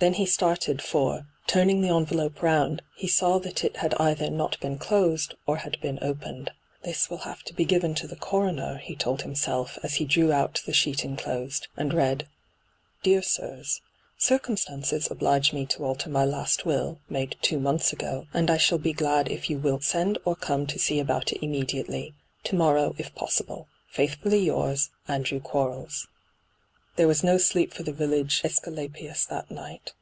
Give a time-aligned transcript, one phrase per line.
[0.00, 4.56] Then he started, for, turning the envelope round, he saw that it had either not
[4.60, 6.52] been closed or had been opened.'
[6.84, 10.30] This will have to be given to the coroner,' he told himself, as he drew
[10.32, 12.28] out the sheet enclosed, and read:
[13.02, 13.80] 'Dear Sibs,'
[14.28, 18.78] Circumstances oblige me to alter my last will, made two months ago, and I shall
[18.78, 22.14] be glad if you will send or come to see about it immediately—
[22.44, 23.66] to morrow if possible.'
[23.96, 26.22] Faithfully yours,' Andrew Quaelbs.' ENTRAPPED
[27.04, 29.92] 41 There was no sleep for the village ^scu lapius that night.